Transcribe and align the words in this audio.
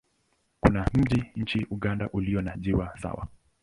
Kuna 0.61 0.87
mji 0.93 1.23
nchini 1.35 1.65
Uganda 1.69 2.09
ulio 2.13 2.41
na 2.41 2.57
jina 2.57 2.91
sawa. 3.01 3.27